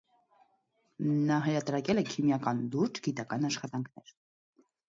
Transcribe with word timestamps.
Նա 1.31 1.37
հրատարակել 1.47 2.03
է 2.03 2.05
քիմիական 2.13 2.65
լուրջ 2.77 3.01
գիտական 3.09 3.47
աշխատանքներ։ 3.51 4.19